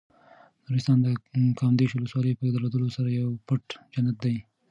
نورستان 0.67 0.97
د 1.01 1.07
کامدېش 1.59 1.91
ولسوالۍ 1.93 2.33
په 2.37 2.45
درلودلو 2.53 2.89
سره 2.97 3.09
یو 3.19 3.29
پټ 3.47 3.63
جنت 3.93 4.15
دی. 4.23 4.35